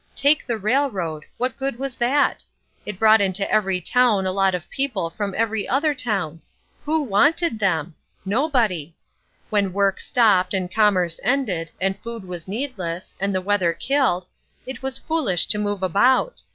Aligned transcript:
Take 0.15 0.43
the 0.47 0.57
railroad, 0.57 1.25
what 1.37 1.57
good 1.59 1.77
was 1.77 1.95
that? 1.97 2.43
It 2.87 2.97
brought 2.97 3.21
into 3.21 3.47
every 3.51 3.79
town 3.79 4.25
a 4.25 4.31
lot 4.31 4.55
of 4.55 4.67
people 4.71 5.11
from 5.11 5.35
every 5.37 5.69
other 5.69 5.93
town. 5.93 6.41
Who 6.85 7.03
wanted 7.03 7.59
them? 7.59 7.93
Nobody. 8.25 8.95
When 9.51 9.73
work 9.73 9.99
stopped 9.99 10.55
and 10.55 10.73
commerce 10.73 11.19
ended, 11.23 11.69
and 11.79 11.99
food 11.99 12.23
was 12.27 12.47
needless, 12.47 13.13
and 13.19 13.35
the 13.35 13.41
weather 13.41 13.73
killed, 13.73 14.25
it 14.65 14.81
was 14.81 14.97
foolish 14.97 15.45
to 15.49 15.59
move 15.59 15.83
about. 15.83 16.41